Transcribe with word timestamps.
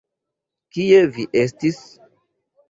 Kie 0.77 1.01
vi 1.19 1.27
estis? 1.43 1.79